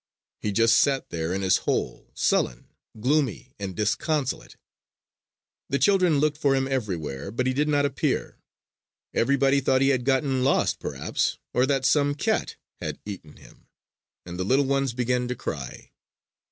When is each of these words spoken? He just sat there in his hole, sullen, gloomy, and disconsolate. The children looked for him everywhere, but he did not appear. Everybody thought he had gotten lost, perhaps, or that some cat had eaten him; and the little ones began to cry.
He 0.39 0.51
just 0.51 0.77
sat 0.77 1.11
there 1.11 1.31
in 1.31 1.43
his 1.43 1.57
hole, 1.57 2.09
sullen, 2.15 2.69
gloomy, 2.99 3.53
and 3.59 3.75
disconsolate. 3.75 4.55
The 5.69 5.77
children 5.77 6.17
looked 6.17 6.39
for 6.39 6.55
him 6.55 6.67
everywhere, 6.67 7.29
but 7.29 7.45
he 7.45 7.53
did 7.53 7.67
not 7.67 7.85
appear. 7.85 8.39
Everybody 9.13 9.61
thought 9.61 9.81
he 9.81 9.89
had 9.89 10.03
gotten 10.03 10.43
lost, 10.43 10.79
perhaps, 10.79 11.37
or 11.53 11.67
that 11.67 11.85
some 11.85 12.15
cat 12.15 12.55
had 12.79 12.99
eaten 13.05 13.35
him; 13.35 13.67
and 14.25 14.39
the 14.39 14.43
little 14.43 14.65
ones 14.65 14.93
began 14.95 15.27
to 15.27 15.35
cry. 15.35 15.91